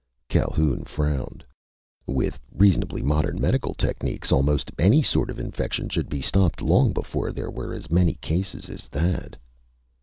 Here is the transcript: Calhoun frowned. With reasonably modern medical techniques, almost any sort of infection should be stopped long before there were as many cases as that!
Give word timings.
Calhoun 0.29 0.83
frowned. 0.83 1.45
With 2.07 2.39
reasonably 2.51 3.03
modern 3.03 3.39
medical 3.39 3.75
techniques, 3.75 4.31
almost 4.31 4.71
any 4.79 5.03
sort 5.03 5.29
of 5.29 5.37
infection 5.39 5.89
should 5.89 6.09
be 6.09 6.21
stopped 6.23 6.59
long 6.59 6.91
before 6.91 7.31
there 7.31 7.51
were 7.51 7.71
as 7.71 7.91
many 7.91 8.15
cases 8.15 8.67
as 8.67 8.87
that! 8.87 9.35